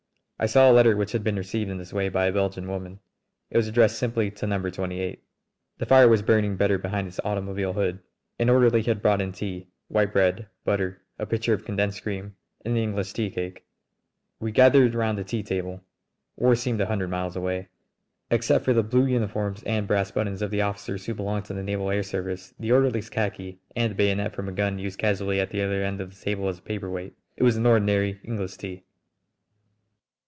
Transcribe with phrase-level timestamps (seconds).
[0.43, 2.99] I saw a letter which had been received in this way by a Belgian woman.
[3.51, 5.21] It was addressed simply to Number Twenty eight.
[5.77, 7.99] The fire was burning better behind its automobile hood.
[8.39, 12.35] An orderly had brought in tea, white bread, butter, a pitcher of condensed cream,
[12.65, 13.65] and an English teacake.
[14.39, 15.83] We gathered round the tea table.
[16.37, 17.67] War seemed a hundred miles away.
[18.31, 21.61] Except for the blue uniforms and brass buttons of the officers who belonged to the
[21.61, 25.51] naval air service, the orderly's khaki and the bayonet from a gun used casually at
[25.51, 28.83] the other end of the table as a paperweight, it was an ordinary English tea.